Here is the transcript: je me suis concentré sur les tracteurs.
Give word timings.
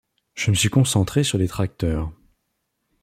je 0.33 0.49
me 0.49 0.55
suis 0.55 0.69
concentré 0.71 1.23
sur 1.23 1.37
les 1.37 1.47
tracteurs. 1.47 2.11